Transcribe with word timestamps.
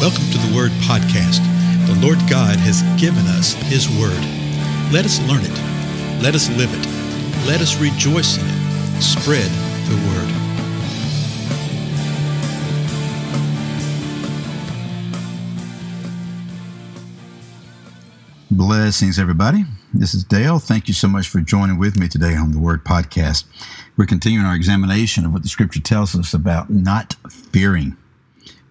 Welcome 0.00 0.30
to 0.30 0.38
the 0.38 0.56
Word 0.56 0.70
Podcast. 0.88 1.44
The 1.86 1.94
Lord 2.00 2.16
God 2.20 2.56
has 2.56 2.80
given 2.98 3.26
us 3.26 3.52
His 3.52 3.86
Word. 3.86 4.16
Let 4.90 5.04
us 5.04 5.20
learn 5.28 5.42
it. 5.44 6.22
Let 6.22 6.34
us 6.34 6.48
live 6.56 6.72
it. 6.72 6.86
Let 7.46 7.60
us 7.60 7.78
rejoice 7.78 8.38
in 8.38 8.46
it. 8.46 9.02
Spread 9.02 9.50
the 9.90 9.96
Word. 10.08 10.34
Blessings, 18.50 19.18
everybody. 19.18 19.66
This 19.92 20.14
is 20.14 20.24
Dale. 20.24 20.58
Thank 20.58 20.88
you 20.88 20.94
so 20.94 21.08
much 21.08 21.28
for 21.28 21.42
joining 21.42 21.78
with 21.78 21.98
me 21.98 22.08
today 22.08 22.36
on 22.36 22.52
the 22.52 22.58
Word 22.58 22.86
Podcast. 22.86 23.44
We're 23.98 24.06
continuing 24.06 24.46
our 24.46 24.56
examination 24.56 25.26
of 25.26 25.34
what 25.34 25.42
the 25.42 25.50
Scripture 25.50 25.82
tells 25.82 26.16
us 26.16 26.32
about 26.32 26.70
not 26.70 27.16
fearing 27.28 27.98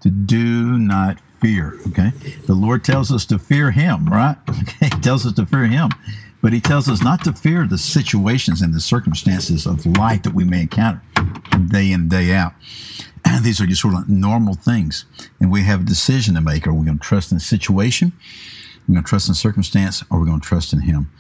to 0.02 0.10
do 0.10 0.78
not 0.78 1.20
fear. 1.42 1.78
Okay. 1.88 2.12
The 2.46 2.54
Lord 2.54 2.84
tells 2.84 3.12
us 3.12 3.26
to 3.28 3.40
fear 3.40 3.72
Him, 3.72 4.06
right? 4.06 4.38
Okay. 4.50 4.90
He 4.94 5.02
tells 5.02 5.26
us 5.26 5.34
to 5.34 5.46
fear 5.46 5.66
Him. 5.66 5.90
But 6.42 6.54
He 6.54 6.62
tells 6.62 6.88
us 6.88 7.02
not 7.02 7.24
to 7.26 7.34
fear 7.34 7.66
the 7.66 7.78
situations 7.78 8.62
and 8.62 8.74
the 8.74 8.80
circumstances 8.80 9.66
of 9.66 9.86
life 9.86 10.24
that 10.24 10.34
we 10.34 10.46
may 10.46 10.62
encounter 10.62 11.02
day 11.68 11.92
in, 11.92 12.08
day 12.08 12.34
out. 12.34 12.54
And 13.26 13.44
these 13.46 13.60
are 13.60 13.66
just 13.66 13.82
sort 13.82 13.96
of 13.96 14.10
normal 14.10 14.54
things. 14.54 15.06
And 15.40 15.52
we 15.52 15.64
have 15.64 15.82
a 15.82 15.86
decision 15.86 16.36
to 16.36 16.42
make. 16.42 16.68
Are 16.68 16.74
we 16.74 16.86
going 16.86 17.00
to 17.00 17.04
trust 17.04 17.32
in 17.32 17.38
the 17.38 17.44
situation? 17.44 18.14
We're 18.88 18.94
going 18.94 19.04
to 19.04 19.10
trust 19.10 19.30
in 19.30 19.36
circumstance 19.36 20.04
or 20.10 20.20
we're 20.20 20.26
going 20.26 20.42
to 20.42 20.48
trust 20.48 20.74
in 20.74 20.82
Him. 20.82 21.12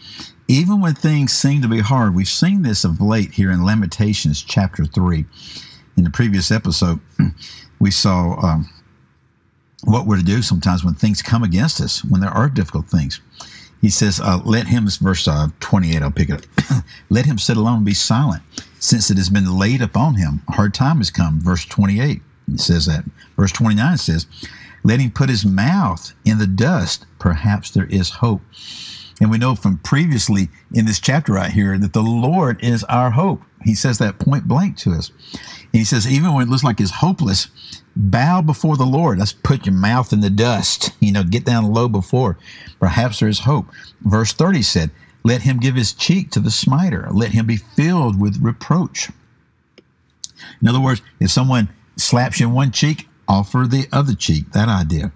Even 0.48 0.82
when 0.82 0.96
things 0.96 1.34
seem 1.34 1.62
to 1.62 1.68
be 1.68 1.80
hard, 1.80 2.16
we've 2.16 2.28
seen 2.28 2.64
this 2.64 2.84
of 2.84 3.00
late 3.00 3.32
here 3.32 3.52
in 3.52 3.64
Lamentations 3.64 4.42
chapter 4.42 4.86
3. 4.86 5.26
In 6.00 6.06
the 6.06 6.12
previous 6.12 6.50
episode, 6.50 7.02
we 7.80 7.92
saw 7.92 8.40
um, 8.42 8.70
what 9.84 10.08
we're 10.08 10.16
to 10.16 10.24
do 10.24 10.42
sometimes 10.42 10.82
when 10.82 10.94
things 10.94 11.22
come 11.22 11.44
against 11.44 11.82
us, 11.82 12.06
when 12.06 12.22
there 12.22 12.30
are 12.30 12.48
difficult 12.48 12.86
things. 12.86 13.20
He 13.82 13.90
says, 13.90 14.22
uh, 14.22 14.40
let 14.46 14.68
him, 14.68 14.88
verse 15.02 15.28
uh, 15.28 15.50
28, 15.60 16.02
I'll 16.02 16.10
pick 16.10 16.30
it 16.30 16.48
up. 16.70 16.86
let 17.10 17.26
him 17.26 17.38
sit 17.38 17.58
alone 17.58 17.78
and 17.78 17.86
be 17.86 17.94
silent, 17.94 18.44
since 18.80 19.12
it 19.12 19.18
has 19.18 19.28
been 19.28 19.60
laid 19.60 19.82
upon 19.82 20.16
him. 20.16 20.42
A 20.48 20.54
hard 20.54 20.74
time 20.74 21.00
has 21.00 21.12
come. 21.12 21.42
Verse 21.42 21.66
28, 21.66 22.22
it 22.54 22.60
says 22.62 22.86
that. 22.86 23.04
Verse 23.36 23.52
29 23.52 23.98
says, 23.98 24.26
let 24.86 25.02
him 25.02 25.12
put 25.12 25.28
his 25.28 25.46
mouth 25.46 26.14
in 26.24 26.38
the 26.38 26.48
dust. 26.48 27.06
Perhaps 27.20 27.72
there 27.72 27.88
is 27.88 28.10
hope. 28.10 28.42
And 29.20 29.30
we 29.30 29.38
know 29.38 29.56
from 29.56 29.80
previously 29.80 30.50
in 30.74 30.86
this 30.86 31.00
chapter 31.00 31.34
right 31.34 31.52
here 31.52 31.78
that 31.78 31.94
the 31.94 32.02
Lord 32.02 32.64
is 32.64 32.84
our 32.86 33.12
hope. 33.12 33.42
He 33.64 33.76
says 33.76 33.98
that 33.98 34.20
point 34.20 34.48
blank 34.48 34.78
to 34.78 34.92
us. 34.92 35.12
And 35.34 35.80
he 35.80 35.84
says, 35.84 36.10
even 36.10 36.34
when 36.34 36.48
it 36.48 36.50
looks 36.50 36.64
like 36.64 36.80
it's 36.80 36.92
hopeless, 36.92 37.48
bow 37.96 38.42
before 38.42 38.78
the 38.78 38.86
Lord. 38.86 39.20
Let's 39.20 39.34
put 39.34 39.66
your 39.66 39.76
mouth 39.76 40.14
in 40.14 40.22
the 40.22 40.30
dust. 40.30 40.92
You 41.02 41.14
know, 41.14 41.24
get 41.24 41.46
down 41.46 41.74
low 41.74 41.88
before. 41.88 42.38
Perhaps 42.80 43.20
there 43.20 43.30
is 43.30 43.40
hope. 43.40 43.66
Verse 44.02 44.32
30 44.32 44.62
said, 44.62 44.92
Let 45.24 45.42
him 45.42 45.58
give 45.58 45.74
his 45.76 45.92
cheek 45.92 46.30
to 46.32 46.40
the 46.40 46.52
smiter. 46.52 47.08
Let 47.12 47.32
him 47.32 47.48
be 47.48 47.58
filled 47.58 48.20
with 48.20 48.42
reproach. 48.42 49.10
In 50.62 50.68
other 50.68 50.80
words, 50.80 51.02
if 51.20 51.32
someone 51.32 51.70
slaps 51.98 52.40
you 52.40 52.48
in 52.48 52.54
one 52.54 52.72
cheek, 52.72 53.08
offer 53.28 53.66
the 53.68 53.88
other 53.92 54.14
cheek. 54.14 54.52
That 54.52 54.70
idea. 54.70 55.12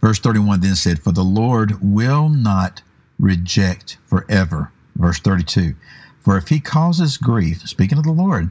Verse 0.00 0.18
31 0.20 0.60
then 0.60 0.76
said, 0.76 1.02
For 1.02 1.12
the 1.12 1.24
Lord 1.24 1.82
will 1.82 2.28
not 2.28 2.82
reject 3.18 3.98
forever. 4.06 4.72
Verse 4.94 5.18
32. 5.18 5.74
For 6.20 6.36
if 6.36 6.48
he 6.48 6.60
causes 6.60 7.16
grief, 7.16 7.66
speaking 7.68 7.98
of 7.98 8.04
the 8.04 8.12
Lord, 8.12 8.50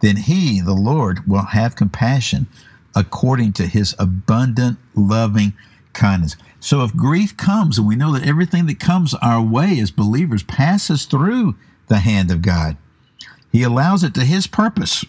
then 0.00 0.16
he, 0.16 0.60
the 0.60 0.74
Lord, 0.74 1.26
will 1.26 1.46
have 1.46 1.76
compassion 1.76 2.46
according 2.94 3.52
to 3.54 3.66
his 3.66 3.94
abundant 3.98 4.78
loving 4.94 5.54
kindness. 5.94 6.36
So 6.60 6.82
if 6.82 6.94
grief 6.94 7.36
comes, 7.36 7.78
and 7.78 7.86
we 7.86 7.96
know 7.96 8.12
that 8.12 8.26
everything 8.26 8.66
that 8.66 8.80
comes 8.80 9.14
our 9.14 9.42
way 9.42 9.78
as 9.80 9.90
believers 9.90 10.42
passes 10.42 11.04
through 11.04 11.56
the 11.88 11.98
hand 11.98 12.30
of 12.30 12.42
God, 12.42 12.76
he 13.52 13.62
allows 13.62 14.02
it 14.02 14.14
to 14.14 14.24
his 14.24 14.46
purpose. 14.46 15.04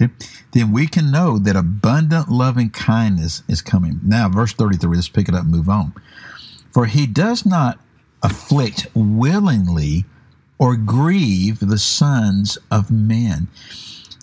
Okay? 0.00 0.12
Then 0.52 0.72
we 0.72 0.86
can 0.86 1.10
know 1.10 1.38
that 1.38 1.56
abundant 1.56 2.28
loving 2.28 2.70
kindness 2.70 3.42
is 3.48 3.62
coming. 3.62 4.00
Now, 4.02 4.28
verse 4.28 4.52
33, 4.52 4.96
let's 4.96 5.08
pick 5.08 5.28
it 5.28 5.34
up 5.34 5.42
and 5.42 5.52
move 5.52 5.68
on. 5.68 5.92
For 6.72 6.86
he 6.86 7.06
does 7.06 7.46
not 7.46 7.78
afflict 8.24 8.88
willingly 8.94 10.04
or 10.58 10.76
grieve 10.76 11.60
the 11.60 11.78
sons 11.78 12.58
of 12.70 12.90
men. 12.90 13.48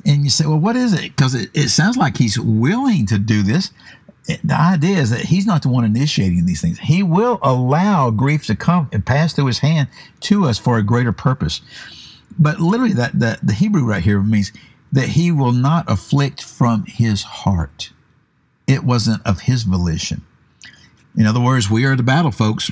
And 0.06 0.24
you 0.24 0.30
say, 0.30 0.46
well, 0.46 0.60
what 0.60 0.76
is 0.76 0.94
it? 0.94 1.16
Because 1.16 1.36
it, 1.36 1.50
it 1.54 1.70
sounds 1.70 1.96
like 1.96 2.18
he's 2.18 2.40
willing 2.40 3.06
to 3.06 3.20
do 3.20 3.44
this. 3.44 3.72
The 4.44 4.56
idea 4.60 4.98
is 4.98 5.10
that 5.12 5.22
he's 5.22 5.46
not 5.46 5.62
the 5.62 5.70
one 5.70 5.86
initiating 5.86 6.46
these 6.46 6.62
things. 6.62 6.80
He 6.80 7.04
will 7.04 7.40
allow 7.44 8.10
grief 8.12 8.46
to 8.48 8.56
come 8.56 8.90
and 8.92 9.06
pass 9.06 9.34
through 9.34 9.48
his 9.48 9.60
hand 9.60 9.88
to 10.22 10.46
us 10.46 10.58
for 10.58 10.78
a 10.78 10.84
greater 10.84 11.12
purpose. 11.12 11.62
But 12.40 12.60
literally, 12.60 12.94
that, 12.94 13.20
that 13.20 13.46
the 13.46 13.54
Hebrew 13.54 13.86
right 13.86 14.04
here 14.04 14.22
means 14.22 14.52
that 14.92 15.10
he 15.10 15.32
will 15.32 15.52
not 15.52 15.90
afflict 15.90 16.44
from 16.44 16.86
his 16.86 17.24
heart. 17.24 17.92
It 18.68 18.84
wasn't 18.84 19.26
of 19.26 19.42
his 19.42 19.64
volition. 19.64 20.22
In 21.18 21.26
other 21.26 21.42
words, 21.42 21.70
we 21.70 21.86
are 21.86 21.96
the 21.96 22.04
battle, 22.04 22.32
folks, 22.32 22.72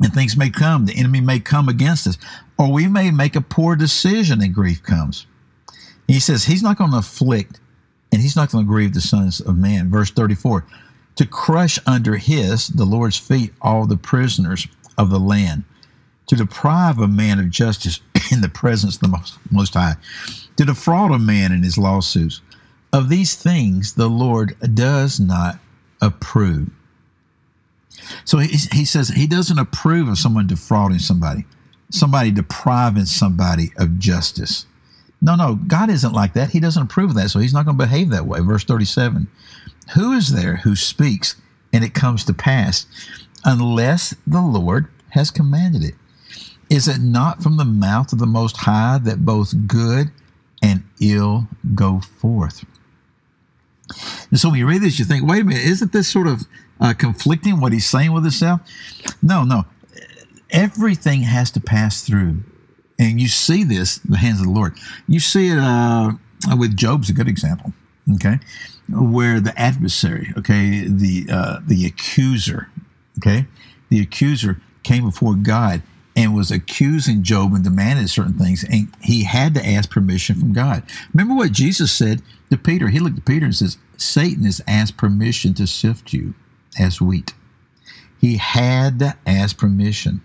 and 0.00 0.12
things 0.12 0.36
may 0.36 0.50
come. 0.50 0.86
The 0.86 0.96
enemy 0.96 1.20
may 1.20 1.40
come 1.40 1.68
against 1.68 2.06
us, 2.06 2.18
or 2.58 2.72
we 2.72 2.86
may 2.88 3.10
make 3.10 3.36
a 3.36 3.40
poor 3.40 3.76
decision 3.76 4.42
and 4.42 4.54
grief 4.54 4.82
comes. 4.82 5.26
He 6.06 6.20
says 6.20 6.44
he's 6.44 6.62
not 6.62 6.78
going 6.78 6.90
to 6.90 6.98
afflict 6.98 7.60
and 8.12 8.20
he's 8.20 8.36
not 8.36 8.50
going 8.50 8.64
to 8.64 8.68
grieve 8.68 8.94
the 8.94 9.00
sons 9.00 9.40
of 9.40 9.56
man. 9.56 9.90
Verse 9.90 10.10
34 10.10 10.64
to 11.16 11.26
crush 11.26 11.78
under 11.86 12.16
his, 12.16 12.68
the 12.68 12.86
Lord's 12.86 13.18
feet, 13.18 13.52
all 13.60 13.86
the 13.86 13.96
prisoners 13.96 14.66
of 14.96 15.10
the 15.10 15.18
land, 15.18 15.64
to 16.28 16.36
deprive 16.36 16.98
a 16.98 17.08
man 17.08 17.38
of 17.38 17.50
justice 17.50 18.00
in 18.32 18.40
the 18.40 18.48
presence 18.48 18.94
of 18.94 19.02
the 19.02 19.08
Most, 19.08 19.38
Most 19.50 19.74
High, 19.74 19.96
to 20.56 20.64
defraud 20.64 21.10
a 21.10 21.18
man 21.18 21.52
in 21.52 21.62
his 21.62 21.76
lawsuits. 21.76 22.40
Of 22.92 23.08
these 23.08 23.34
things 23.34 23.94
the 23.94 24.08
Lord 24.08 24.56
does 24.74 25.20
not 25.20 25.58
approve. 26.00 26.70
So 28.24 28.38
he, 28.38 28.56
he 28.72 28.84
says 28.84 29.08
he 29.08 29.26
doesn't 29.26 29.58
approve 29.58 30.08
of 30.08 30.18
someone 30.18 30.46
defrauding 30.46 30.98
somebody, 30.98 31.44
somebody 31.90 32.30
depriving 32.30 33.06
somebody 33.06 33.72
of 33.76 33.98
justice. 33.98 34.66
No, 35.22 35.34
no, 35.34 35.54
God 35.54 35.90
isn't 35.90 36.12
like 36.12 36.32
that. 36.34 36.50
He 36.50 36.60
doesn't 36.60 36.82
approve 36.82 37.10
of 37.10 37.16
that, 37.16 37.30
so 37.30 37.40
he's 37.40 37.52
not 37.52 37.66
going 37.66 37.76
to 37.76 37.84
behave 37.84 38.10
that 38.10 38.26
way. 38.26 38.40
Verse 38.40 38.64
37 38.64 39.28
Who 39.94 40.12
is 40.12 40.32
there 40.32 40.56
who 40.56 40.74
speaks 40.74 41.36
and 41.72 41.84
it 41.84 41.94
comes 41.94 42.24
to 42.24 42.34
pass 42.34 42.86
unless 43.44 44.14
the 44.26 44.40
Lord 44.40 44.88
has 45.10 45.30
commanded 45.30 45.84
it? 45.84 45.94
Is 46.70 46.86
it 46.86 47.00
not 47.00 47.42
from 47.42 47.56
the 47.56 47.64
mouth 47.64 48.12
of 48.12 48.18
the 48.18 48.26
Most 48.26 48.58
High 48.58 48.98
that 49.02 49.24
both 49.24 49.66
good 49.66 50.12
and 50.62 50.84
ill 51.00 51.48
go 51.74 52.00
forth? 52.00 52.64
And 54.30 54.38
so 54.38 54.50
when 54.50 54.58
you 54.58 54.68
read 54.68 54.82
this, 54.82 54.98
you 54.98 55.04
think, 55.04 55.26
wait 55.26 55.42
a 55.42 55.44
minute, 55.44 55.64
isn't 55.64 55.92
this 55.92 56.08
sort 56.08 56.28
of 56.28 56.44
uh, 56.80 56.94
conflicting 56.94 57.60
what 57.60 57.72
he's 57.72 57.86
saying 57.86 58.12
with 58.12 58.24
himself? 58.24 58.60
No, 59.22 59.44
no. 59.44 59.64
Everything 60.50 61.22
has 61.22 61.50
to 61.52 61.60
pass 61.60 62.02
through 62.02 62.42
and 63.00 63.18
you 63.18 63.28
see 63.28 63.64
this, 63.64 63.98
the 63.98 64.18
hands 64.18 64.40
of 64.40 64.46
the 64.46 64.52
Lord. 64.52 64.76
You 65.08 65.20
see 65.20 65.48
it 65.48 65.58
uh, 65.58 66.12
with 66.56 66.76
Job's 66.76 67.08
a 67.08 67.14
good 67.14 67.28
example, 67.28 67.72
okay, 68.14 68.38
where 68.90 69.40
the 69.40 69.58
adversary, 69.58 70.32
okay, 70.36 70.84
the 70.86 71.26
uh, 71.32 71.60
the 71.66 71.86
accuser, 71.86 72.68
okay, 73.18 73.46
the 73.88 74.00
accuser 74.00 74.60
came 74.82 75.04
before 75.04 75.34
God 75.34 75.82
and 76.14 76.34
was 76.34 76.50
accusing 76.50 77.22
Job 77.22 77.54
and 77.54 77.64
demanded 77.64 78.10
certain 78.10 78.34
things, 78.34 78.64
and 78.64 78.94
he 79.00 79.24
had 79.24 79.54
to 79.54 79.66
ask 79.66 79.90
permission 79.90 80.38
from 80.38 80.52
God. 80.52 80.82
Remember 81.14 81.34
what 81.34 81.52
Jesus 81.52 81.90
said 81.90 82.20
to 82.50 82.58
Peter? 82.58 82.88
He 82.88 82.98
looked 82.98 83.18
at 83.18 83.24
Peter 83.24 83.46
and 83.46 83.56
says, 83.56 83.78
Satan 83.96 84.44
has 84.44 84.60
asked 84.66 84.98
permission 84.98 85.54
to 85.54 85.66
sift 85.66 86.12
you 86.12 86.34
as 86.78 87.00
wheat. 87.00 87.34
He 88.20 88.36
had 88.36 89.16
ask 89.26 89.56
permission. 89.56 90.20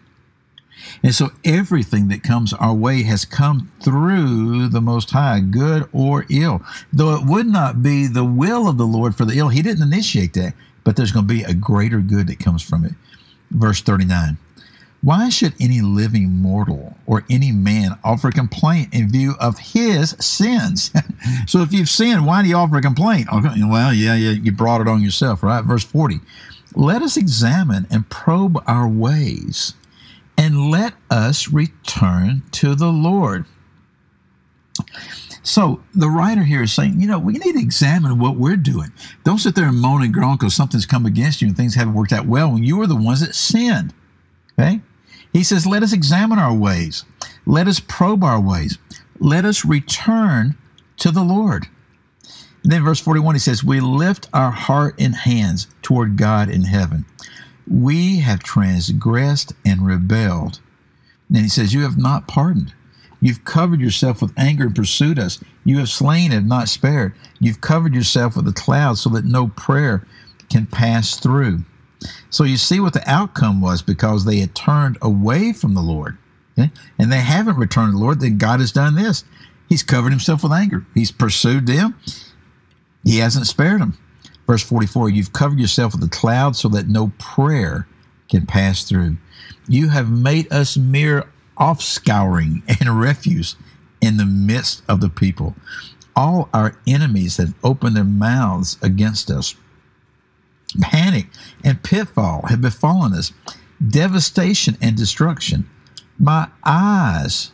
And 1.02 1.16
so 1.16 1.32
everything 1.44 2.10
that 2.10 2.24
comes 2.24 2.54
our 2.54 2.74
way 2.74 3.04
has 3.04 3.26
come 3.26 3.72
through 3.82 4.68
the 4.68 4.82
Most 4.82 5.12
High, 5.12 5.40
good 5.40 5.88
or 5.94 6.26
ill. 6.30 6.62
Though 6.92 7.16
it 7.16 7.26
would 7.26 7.48
not 7.48 7.82
be 7.82 8.08
the 8.08 8.26
will 8.26 8.68
of 8.68 8.78
the 8.78 8.86
Lord 8.86 9.16
for 9.16 9.26
the 9.26 9.38
ill, 9.40 9.50
He 9.50 9.62
didn't 9.62 9.84
initiate 9.84 10.34
that, 10.34 10.54
but 10.84 10.96
there's 10.96 11.12
going 11.12 11.28
to 11.28 11.34
be 11.34 11.44
a 11.44 11.54
greater 11.54 12.00
good 12.00 12.28
that 12.28 12.40
comes 12.40 12.62
from 12.62 12.86
it. 12.86 12.94
Verse 13.52 13.82
39. 13.82 14.38
Why 15.02 15.30
should 15.30 15.54
any 15.60 15.82
living 15.82 16.32
mortal 16.32 16.95
or 17.08 17.24
any 17.30 17.52
man 17.52 17.98
offer 18.04 18.30
a 18.30 18.32
complaint 18.32 18.94
in 18.94 19.10
view 19.10 19.36
of 19.40 19.58
his 19.58 20.12
sins? 20.20 20.92
so 21.48 21.62
if 21.62 21.74
you've 21.74 21.90
sinned, 21.90 22.26
why 22.26 22.42
do 22.42 22.50
you 22.50 22.56
offer 22.56 22.78
a 22.78 22.82
complaint? 22.82 23.28
Well, 23.32 23.94
yeah, 23.94 24.16
yeah, 24.16 24.32
you 24.32 24.52
brought 24.52 24.82
it 24.82 24.88
on 24.88 25.02
yourself, 25.02 25.44
right? 25.44 25.64
Verse 25.64 25.84
40. 25.84 26.20
Let 26.76 27.02
us 27.02 27.16
examine 27.16 27.88
and 27.90 28.10
probe 28.10 28.62
our 28.68 28.88
ways 28.88 29.76
and 30.38 30.70
let 30.70 30.94
us 31.10 31.50
return 31.50 32.44
to 32.52 32.76
the 32.76 32.92
Lord. 32.92 33.46
So 35.42 35.82
the 35.94 36.10
writer 36.10 36.44
here 36.44 36.64
is 36.64 36.74
saying, 36.74 37.00
you 37.00 37.08
know, 37.08 37.20
we 37.20 37.34
need 37.34 37.54
to 37.54 37.60
examine 37.60 38.20
what 38.20 38.36
we're 38.36 38.58
doing. 38.58 38.92
Don't 39.24 39.38
sit 39.38 39.56
there 39.56 39.68
and 39.68 39.80
moan 39.80 40.04
and 40.04 40.14
groan 40.14 40.38
because 40.38 40.56
something's 40.56 40.86
come 40.88 41.06
against 41.06 41.42
you 41.42 41.48
and 41.48 41.56
things 41.56 41.76
haven't 41.76 41.94
worked 41.94 42.12
out 42.12 42.26
well 42.26 42.52
when 42.52 42.64
you 42.64 42.78
were 42.78 42.88
the 42.88 42.96
ones 42.96 43.22
that 43.22 43.36
sinned. 43.36 43.94
Okay? 44.60 44.82
He 45.36 45.44
says, 45.44 45.68
let 45.68 45.84
us 45.84 45.92
examine 45.92 46.40
our 46.40 46.54
ways. 46.54 47.04
Let 47.46 47.68
us 47.68 47.82
probe 47.82 48.24
our 48.24 48.40
ways. 48.40 48.78
Let 49.20 49.44
us 49.44 49.66
return 49.66 50.56
to 50.96 51.12
the 51.12 51.24
Lord. 51.24 51.68
And 52.64 52.72
then 52.72 52.86
verse 52.86 53.02
41, 53.02 53.36
he 53.36 53.40
says, 53.40 53.62
We 53.62 53.82
lift 53.82 54.30
our 54.34 54.52
heart 54.52 54.96
and 54.98 55.14
hands 55.14 55.68
toward 55.82 56.16
God 56.16 56.50
in 56.50 56.64
heaven. 56.64 57.06
We 57.70 58.20
have 58.20 58.44
transgressed 58.44 59.52
and 59.66 59.86
rebelled. 59.86 60.62
And 61.28 61.40
he 61.40 61.50
says, 61.50 61.74
You 61.74 61.82
have 61.82 61.98
not 61.98 62.30
pardoned. 62.30 62.74
You've 63.20 63.44
covered 63.44 63.82
yourself 63.82 64.22
with 64.22 64.32
anger 64.38 64.68
and 64.68 64.76
pursued 64.76 65.20
us. 65.20 65.44
You 65.66 65.80
have 65.80 65.90
slain 65.90 66.32
and 66.32 66.48
not 66.48 66.70
spared. 66.70 67.14
You've 67.42 67.60
covered 67.60 67.94
yourself 67.94 68.38
with 68.38 68.48
a 68.48 68.54
cloud 68.54 69.00
so 69.00 69.10
that 69.10 69.26
no 69.26 69.50
prayer 69.50 70.08
can 70.50 70.66
pass 70.66 71.18
through. 71.20 71.66
So 72.30 72.44
you 72.44 72.58
see 72.58 72.80
what 72.80 72.94
the 72.94 73.10
outcome 73.10 73.62
was 73.62 73.82
because 73.82 74.26
they 74.26 74.38
had 74.38 74.56
turned 74.56 74.98
away 75.02 75.54
from 75.54 75.74
the 75.74 75.82
Lord. 75.82 76.18
Okay? 76.58 76.72
And 76.98 77.12
they 77.12 77.20
haven't 77.20 77.58
returned 77.58 77.94
to 77.94 77.98
the 77.98 78.04
Lord. 78.04 78.20
Then 78.20 78.38
God 78.38 78.60
has 78.60 78.72
done 78.72 78.96
this. 78.96 79.24
He's 79.68 79.84
covered 79.84 80.12
himself 80.12 80.44
with 80.44 80.52
anger. 80.52 80.86
He's 80.94 81.12
pursued 81.12 81.68
them. 81.68 81.96
He 83.04 83.18
hasn't 83.18 83.48
spared 83.48 83.82
them. 83.82 83.98
Verse 84.48 84.64
44 84.64 85.10
You've 85.10 85.34
covered 85.34 85.60
yourself 85.60 85.94
with 85.94 86.04
a 86.04 86.10
cloud 86.10 86.56
so 86.56 86.70
that 86.70 86.88
no 86.88 87.12
prayer 87.18 87.88
can 88.30 88.46
pass 88.46 88.84
through. 88.84 89.18
You 89.68 89.90
have 89.90 90.10
made 90.10 90.52
us 90.52 90.78
mere 90.78 91.30
offscouring 91.58 92.64
and 92.68 93.00
refuse 93.00 93.56
in 94.02 94.18
the 94.18 94.26
midst 94.26 94.84
of 94.88 95.02
the 95.02 95.10
people. 95.10 95.56
All 96.16 96.50
our 96.54 96.78
enemies 96.88 97.38
have 97.38 97.54
opened 97.64 97.96
their 97.96 98.04
mouths 98.04 98.78
against 98.82 99.30
us. 99.30 99.56
Panic 100.82 101.28
and 101.64 101.82
pitfall 101.84 102.46
have 102.48 102.62
befallen 102.62 103.14
us, 103.14 103.34
devastation 103.88 104.78
and 104.82 104.96
destruction. 104.96 105.70
My 106.18 106.48
eyes 106.64 107.52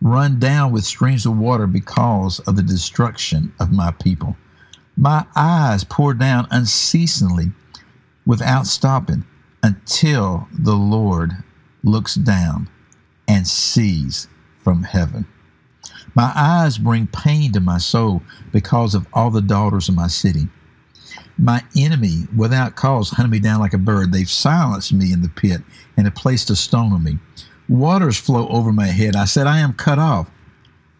run 0.00 0.38
down 0.38 0.72
with 0.72 0.84
streams 0.84 1.26
of 1.26 1.36
water 1.36 1.66
because 1.66 2.40
of 2.40 2.56
the 2.56 2.62
destruction 2.62 3.52
of 3.60 3.70
my 3.72 3.90
people. 3.92 4.36
My 4.96 5.26
eyes 5.36 5.84
pour 5.84 6.14
down 6.14 6.46
unceasingly 6.50 7.52
without 8.26 8.66
stopping 8.66 9.24
until 9.62 10.48
the 10.58 10.74
Lord 10.74 11.32
looks 11.82 12.14
down 12.14 12.68
and 13.28 13.46
sees 13.46 14.28
from 14.62 14.82
heaven. 14.82 15.26
My 16.14 16.32
eyes 16.34 16.78
bring 16.78 17.06
pain 17.06 17.52
to 17.52 17.60
my 17.60 17.78
soul 17.78 18.22
because 18.52 18.94
of 18.94 19.06
all 19.12 19.30
the 19.30 19.42
daughters 19.42 19.88
of 19.88 19.94
my 19.94 20.08
city. 20.08 20.48
My 21.38 21.62
enemy, 21.76 22.26
without 22.36 22.76
cause, 22.76 23.10
hunted 23.10 23.30
me 23.30 23.40
down 23.40 23.60
like 23.60 23.74
a 23.74 23.78
bird. 23.78 24.12
They've 24.12 24.28
silenced 24.28 24.92
me 24.92 25.12
in 25.12 25.22
the 25.22 25.28
pit 25.28 25.62
and 25.96 26.06
have 26.06 26.14
placed 26.14 26.50
a 26.50 26.56
stone 26.56 26.92
on 26.92 27.04
me. 27.04 27.18
Waters 27.68 28.16
flow 28.16 28.48
over 28.48 28.72
my 28.72 28.86
head. 28.86 29.16
I 29.16 29.24
said, 29.24 29.46
I 29.46 29.60
am 29.60 29.72
cut 29.72 29.98
off. 29.98 30.30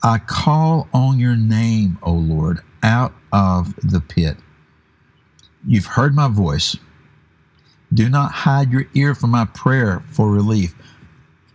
I 0.03 0.19
call 0.19 0.89
on 0.95 1.19
your 1.19 1.37
name, 1.37 1.99
O 2.03 2.13
Lord, 2.13 2.61
out 2.83 3.13
of 3.33 3.75
the 3.77 4.01
pit. 4.01 4.37
You've 5.67 5.87
heard 5.87 6.15
my 6.15 6.29
voice. 6.29 6.77
Do 7.93 8.09
not 8.09 8.33
hide 8.33 8.71
your 8.71 8.87
ear 8.95 9.15
from 9.15 9.31
my 9.31 9.45
prayer 9.47 10.03
for 10.13 10.31
relief, 10.31 10.75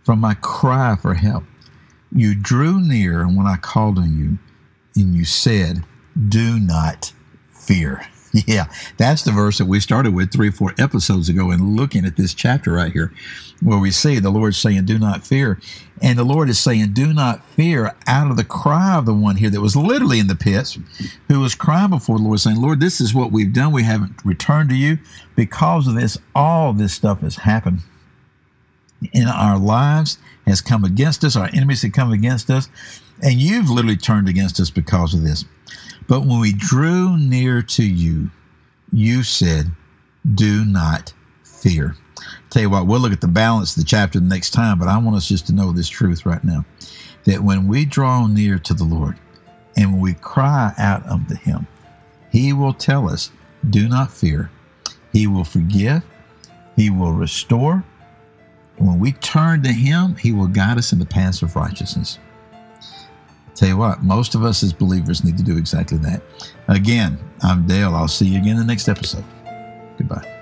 from 0.04 0.20
my 0.20 0.34
cry 0.34 0.96
for 1.00 1.14
help. 1.14 1.44
You 2.12 2.34
drew 2.34 2.80
near 2.80 3.26
when 3.26 3.46
I 3.46 3.56
called 3.56 3.98
on 3.98 4.16
you, 4.16 4.38
and 4.94 5.14
you 5.14 5.24
said, 5.24 5.84
Do 6.28 6.60
not 6.60 7.12
fear. 7.52 8.06
Yeah, 8.46 8.66
that's 8.96 9.22
the 9.22 9.32
verse 9.32 9.58
that 9.58 9.66
we 9.66 9.80
started 9.80 10.14
with 10.14 10.32
three 10.32 10.48
or 10.48 10.52
four 10.52 10.74
episodes 10.78 11.28
ago 11.28 11.50
and 11.50 11.76
looking 11.76 12.04
at 12.04 12.16
this 12.16 12.34
chapter 12.34 12.72
right 12.72 12.92
here, 12.92 13.12
where 13.62 13.78
we 13.78 13.90
see 13.90 14.18
the 14.18 14.30
Lord 14.30 14.54
saying, 14.54 14.84
Do 14.84 14.98
not 14.98 15.26
fear. 15.26 15.58
And 16.02 16.18
the 16.18 16.24
Lord 16.24 16.50
is 16.50 16.58
saying, 16.58 16.92
Do 16.92 17.12
not 17.14 17.44
fear 17.50 17.94
out 18.06 18.30
of 18.30 18.36
the 18.36 18.44
cry 18.44 18.96
of 18.96 19.06
the 19.06 19.14
one 19.14 19.36
here 19.36 19.50
that 19.50 19.60
was 19.60 19.76
literally 19.76 20.18
in 20.18 20.26
the 20.26 20.36
pits, 20.36 20.78
who 21.28 21.40
was 21.40 21.54
crying 21.54 21.90
before 21.90 22.18
the 22.18 22.24
Lord, 22.24 22.40
saying, 22.40 22.60
Lord, 22.60 22.80
this 22.80 23.00
is 23.00 23.14
what 23.14 23.32
we've 23.32 23.52
done. 23.52 23.72
We 23.72 23.84
haven't 23.84 24.24
returned 24.24 24.68
to 24.70 24.76
you. 24.76 24.98
Because 25.34 25.86
of 25.86 25.94
this, 25.94 26.18
all 26.34 26.72
this 26.72 26.92
stuff 26.92 27.20
has 27.20 27.36
happened 27.36 27.80
in 29.12 29.28
our 29.28 29.58
lives, 29.58 30.18
has 30.46 30.60
come 30.60 30.84
against 30.84 31.24
us. 31.24 31.36
Our 31.36 31.48
enemies 31.52 31.82
have 31.82 31.92
come 31.92 32.12
against 32.12 32.50
us. 32.50 32.68
And 33.22 33.34
you've 33.34 33.70
literally 33.70 33.96
turned 33.96 34.28
against 34.28 34.60
us 34.60 34.68
because 34.68 35.14
of 35.14 35.22
this. 35.22 35.44
But 36.08 36.20
when 36.20 36.40
we 36.40 36.52
drew 36.52 37.16
near 37.16 37.62
to 37.62 37.84
you, 37.84 38.30
you 38.92 39.22
said, 39.22 39.70
Do 40.34 40.64
not 40.64 41.12
fear. 41.42 41.96
Tell 42.50 42.62
you 42.62 42.70
what, 42.70 42.86
we'll 42.86 43.00
look 43.00 43.12
at 43.12 43.20
the 43.20 43.28
balance 43.28 43.76
of 43.76 43.82
the 43.82 43.88
chapter 43.88 44.20
the 44.20 44.26
next 44.26 44.50
time, 44.50 44.78
but 44.78 44.88
I 44.88 44.98
want 44.98 45.16
us 45.16 45.28
just 45.28 45.46
to 45.48 45.52
know 45.52 45.72
this 45.72 45.88
truth 45.88 46.24
right 46.24 46.42
now 46.44 46.64
that 47.24 47.42
when 47.42 47.66
we 47.66 47.84
draw 47.84 48.26
near 48.26 48.58
to 48.60 48.72
the 48.72 48.84
Lord 48.84 49.18
and 49.76 49.92
when 49.92 50.00
we 50.00 50.14
cry 50.14 50.72
out 50.78 51.04
unto 51.06 51.34
Him, 51.34 51.66
He 52.30 52.52
will 52.52 52.72
tell 52.72 53.10
us, 53.10 53.30
Do 53.68 53.88
not 53.88 54.12
fear. 54.12 54.50
He 55.12 55.26
will 55.26 55.44
forgive, 55.44 56.02
He 56.76 56.88
will 56.88 57.12
restore. 57.12 57.84
And 58.78 58.86
when 58.86 58.98
we 58.98 59.12
turn 59.12 59.62
to 59.64 59.72
Him, 59.72 60.14
He 60.16 60.32
will 60.32 60.46
guide 60.46 60.78
us 60.78 60.92
in 60.92 60.98
the 60.98 61.06
paths 61.06 61.42
of 61.42 61.56
righteousness. 61.56 62.18
Tell 63.56 63.68
you 63.68 63.76
what, 63.78 64.02
most 64.02 64.34
of 64.34 64.44
us 64.44 64.62
as 64.62 64.72
believers 64.74 65.24
need 65.24 65.38
to 65.38 65.42
do 65.42 65.56
exactly 65.56 65.96
that. 65.98 66.22
Again, 66.68 67.18
I'm 67.42 67.66
Dale. 67.66 67.94
I'll 67.94 68.06
see 68.06 68.26
you 68.26 68.38
again 68.38 68.52
in 68.52 68.58
the 68.58 68.64
next 68.64 68.86
episode. 68.86 69.24
Goodbye. 69.96 70.35